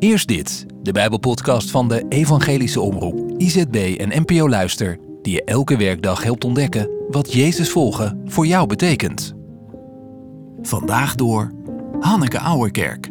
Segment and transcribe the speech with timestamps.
[0.00, 5.76] Eerst dit, de Bijbelpodcast van de Evangelische Omroep, IZB en NPO Luister, die je elke
[5.76, 9.34] werkdag helpt ontdekken wat Jezus volgen voor jou betekent.
[10.62, 11.52] Vandaag door
[12.00, 13.10] Hanneke Auerkerk.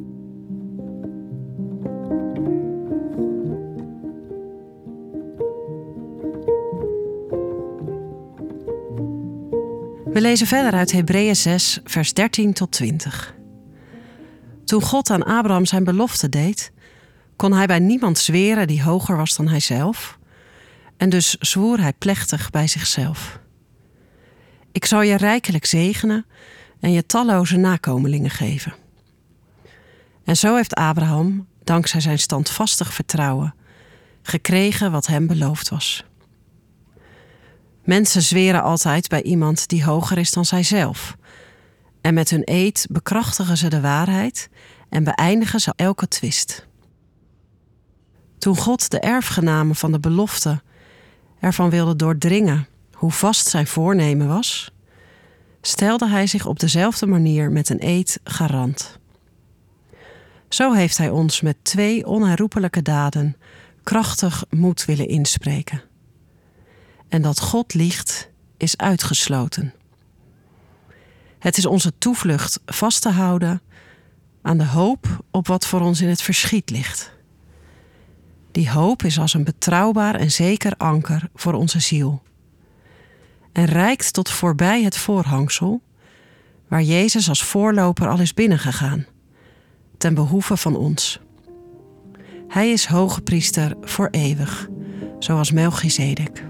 [10.05, 13.37] We lezen verder uit Hebreeën 6, vers 13 tot 20.
[14.63, 16.71] Toen God aan Abraham zijn belofte deed,
[17.39, 20.17] kon hij bij niemand zweren die hoger was dan hijzelf.
[20.97, 23.39] En dus zwoer hij plechtig bij zichzelf.
[24.71, 26.25] Ik zal je rijkelijk zegenen
[26.79, 28.73] en je talloze nakomelingen geven.
[30.23, 33.55] En zo heeft Abraham, dankzij zijn standvastig vertrouwen,
[34.21, 36.05] gekregen wat hem beloofd was.
[37.83, 41.15] Mensen zweren altijd bij iemand die hoger is dan zijzelf.
[42.01, 44.49] En met hun eed bekrachtigen ze de waarheid
[44.89, 46.67] en beëindigen ze elke twist.
[48.39, 50.61] Toen God de erfgenamen van de belofte
[51.39, 54.71] ervan wilde doordringen hoe vast zijn voornemen was,
[55.61, 58.99] stelde hij zich op dezelfde manier met een eed garant.
[60.49, 63.35] Zo heeft hij ons met twee onherroepelijke daden
[63.83, 65.81] krachtig moed willen inspreken.
[67.07, 69.73] En dat God liegt, is uitgesloten.
[71.39, 73.61] Het is onze toevlucht vast te houden
[74.41, 77.17] aan de hoop op wat voor ons in het verschiet ligt.
[78.51, 82.21] Die hoop is als een betrouwbaar en zeker anker voor onze ziel.
[83.51, 85.81] En reikt tot voorbij het voorhangsel,
[86.67, 89.05] waar Jezus als voorloper al is binnengegaan,
[89.97, 91.19] ten behoeve van ons.
[92.47, 94.67] Hij is hoge priester voor eeuwig,
[95.19, 96.43] zoals Melchizedek.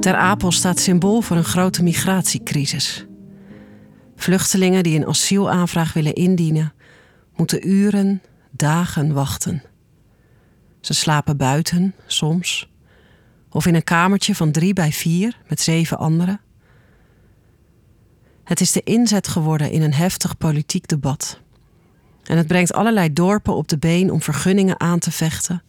[0.00, 3.06] Ter Apel staat symbool voor een grote migratiecrisis.
[4.16, 6.72] Vluchtelingen die een asielaanvraag willen indienen,
[7.36, 9.62] moeten uren, dagen wachten.
[10.80, 12.70] Ze slapen buiten, soms,
[13.50, 16.40] of in een kamertje van drie bij vier met zeven anderen.
[18.44, 21.40] Het is de inzet geworden in een heftig politiek debat.
[22.30, 25.62] En het brengt allerlei dorpen op de been om vergunningen aan te vechten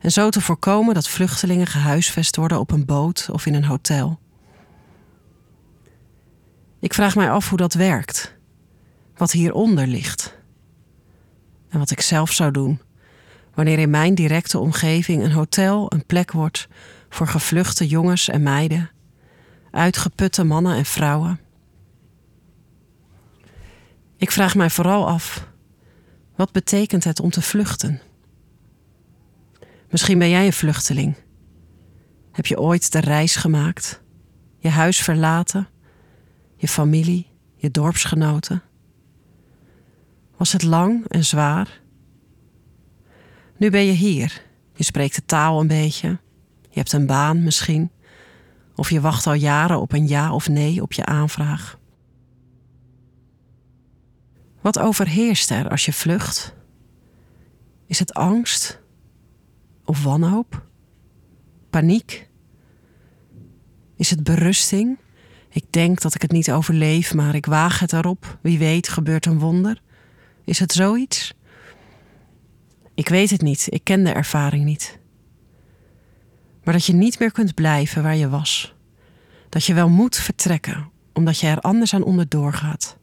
[0.00, 4.18] en zo te voorkomen dat vluchtelingen gehuisvest worden op een boot of in een hotel.
[6.80, 8.36] Ik vraag mij af hoe dat werkt,
[9.16, 10.38] wat hieronder ligt
[11.68, 12.80] en wat ik zelf zou doen
[13.54, 16.68] wanneer in mijn directe omgeving een hotel een plek wordt
[17.08, 18.90] voor gevluchte jongens en meiden,
[19.70, 21.40] uitgeputte mannen en vrouwen.
[24.16, 25.47] Ik vraag mij vooral af
[26.38, 28.00] wat betekent het om te vluchten?
[29.90, 31.16] Misschien ben jij een vluchteling.
[32.32, 34.02] Heb je ooit de reis gemaakt?
[34.58, 35.68] Je huis verlaten?
[36.56, 37.26] Je familie?
[37.56, 38.62] Je dorpsgenoten?
[40.36, 41.80] Was het lang en zwaar?
[43.56, 44.42] Nu ben je hier.
[44.74, 46.08] Je spreekt de taal een beetje.
[46.62, 47.90] Je hebt een baan misschien.
[48.74, 51.78] Of je wacht al jaren op een ja of nee op je aanvraag.
[54.60, 56.54] Wat overheerst er als je vlucht?
[57.86, 58.80] Is het angst
[59.84, 60.66] of wanhoop?
[61.70, 62.28] Paniek?
[63.96, 64.98] Is het berusting?
[65.48, 68.38] Ik denk dat ik het niet overleef, maar ik waag het erop.
[68.42, 69.82] Wie weet gebeurt een wonder.
[70.44, 71.34] Is het zoiets?
[72.94, 74.98] Ik weet het niet, ik ken de ervaring niet.
[76.64, 78.74] Maar dat je niet meer kunt blijven waar je was.
[79.48, 82.97] Dat je wel moet vertrekken, omdat je er anders aan onderdoor gaat.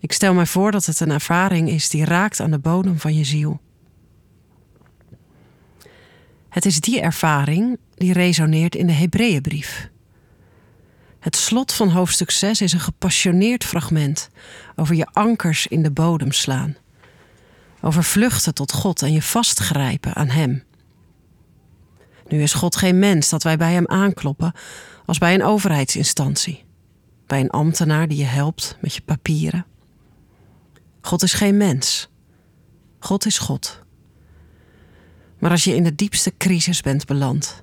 [0.00, 3.14] Ik stel mij voor dat het een ervaring is die raakt aan de bodem van
[3.14, 3.60] je ziel.
[6.48, 9.90] Het is die ervaring die resoneert in de Hebreeënbrief.
[11.20, 14.28] Het slot van hoofdstuk 6 is een gepassioneerd fragment
[14.76, 16.76] over je ankers in de bodem slaan.
[17.80, 20.62] Over vluchten tot God en je vastgrijpen aan Hem.
[22.28, 24.52] Nu is God geen mens dat wij bij Hem aankloppen
[25.06, 26.64] als bij een overheidsinstantie.
[27.26, 29.66] Bij een ambtenaar die je helpt met je papieren.
[31.00, 32.08] God is geen mens.
[32.98, 33.82] God is God.
[35.38, 37.62] Maar als je in de diepste crisis bent beland,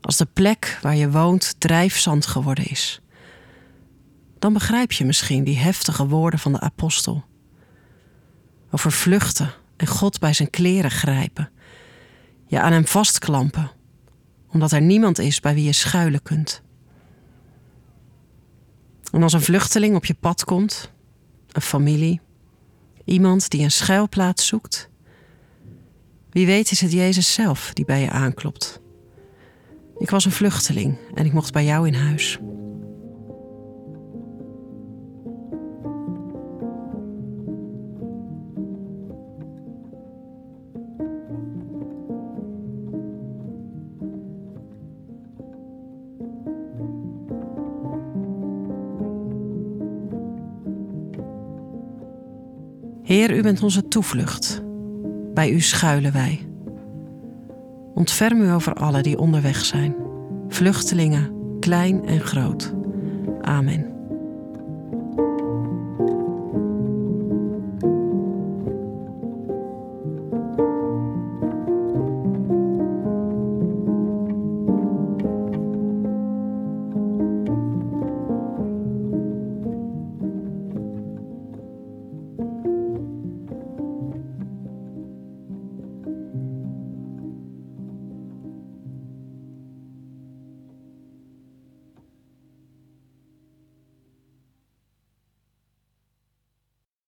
[0.00, 3.00] als de plek waar je woont drijfzand geworden is,
[4.38, 7.24] dan begrijp je misschien die heftige woorden van de apostel.
[8.70, 11.50] Over vluchten en God bij zijn kleren grijpen,
[12.46, 13.70] je aan hem vastklampen,
[14.48, 16.62] omdat er niemand is bij wie je schuilen kunt.
[19.12, 20.92] En als een vluchteling op je pad komt,
[21.54, 22.20] een familie,
[23.04, 24.90] iemand die een schuilplaats zoekt,
[26.34, 28.80] Wie weet is het Jezus zelf die bij je aanklopt.
[29.98, 32.38] Ik was een vluchteling en ik mocht bij jou in huis.
[53.04, 54.62] Heer, u bent onze toevlucht.
[55.34, 56.48] Bij u schuilen wij.
[57.94, 59.94] Ontferm u over allen die onderweg zijn,
[60.48, 61.30] vluchtelingen,
[61.60, 62.74] klein en groot.
[63.40, 63.93] Amen.